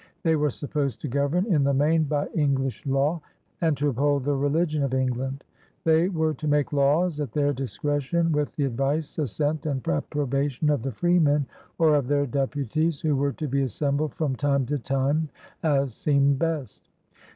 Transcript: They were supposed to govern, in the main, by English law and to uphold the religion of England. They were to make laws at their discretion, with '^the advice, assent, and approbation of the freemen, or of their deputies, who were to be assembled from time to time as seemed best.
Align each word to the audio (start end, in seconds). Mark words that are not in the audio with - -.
They 0.23 0.35
were 0.35 0.49
supposed 0.49 0.99
to 1.01 1.07
govern, 1.07 1.45
in 1.45 1.63
the 1.63 1.75
main, 1.75 2.05
by 2.05 2.25
English 2.29 2.87
law 2.87 3.21
and 3.61 3.77
to 3.77 3.89
uphold 3.89 4.23
the 4.23 4.33
religion 4.33 4.81
of 4.81 4.95
England. 4.95 5.43
They 5.83 6.09
were 6.09 6.33
to 6.33 6.47
make 6.47 6.73
laws 6.73 7.19
at 7.19 7.33
their 7.33 7.53
discretion, 7.53 8.31
with 8.31 8.51
'^the 8.55 8.65
advice, 8.65 9.19
assent, 9.19 9.67
and 9.67 9.87
approbation 9.87 10.71
of 10.71 10.81
the 10.81 10.91
freemen, 10.91 11.45
or 11.77 11.93
of 11.93 12.07
their 12.07 12.25
deputies, 12.25 12.99
who 12.99 13.15
were 13.15 13.33
to 13.33 13.47
be 13.47 13.61
assembled 13.61 14.15
from 14.15 14.35
time 14.35 14.65
to 14.65 14.79
time 14.79 15.29
as 15.61 15.93
seemed 15.93 16.39
best. 16.39 16.89